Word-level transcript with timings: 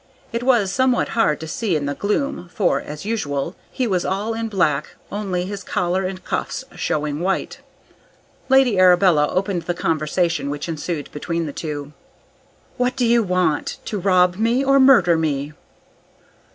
It 0.33 0.41
was 0.41 0.71
somewhat 0.71 1.09
hard 1.09 1.39
to 1.41 1.47
see 1.47 1.75
in 1.75 1.85
the 1.85 1.93
gloom, 1.93 2.49
for, 2.51 2.81
as 2.81 3.05
usual, 3.05 3.55
he 3.69 3.85
was 3.85 4.03
all 4.03 4.33
in 4.33 4.49
black, 4.49 4.95
only 5.11 5.45
his 5.45 5.63
collar 5.63 6.05
and 6.05 6.25
cuffs 6.25 6.63
showing 6.75 7.19
white. 7.19 7.59
Lady 8.49 8.79
Arabella 8.79 9.27
opened 9.27 9.61
the 9.61 9.75
conversation 9.75 10.49
which 10.49 10.67
ensued 10.67 11.11
between 11.11 11.45
the 11.45 11.53
two. 11.53 11.93
"What 12.77 12.95
do 12.95 13.05
you 13.05 13.21
want? 13.21 13.77
To 13.85 13.99
rob 13.99 14.37
me, 14.37 14.63
or 14.63 14.79
murder 14.79 15.15
me?" 15.17 15.53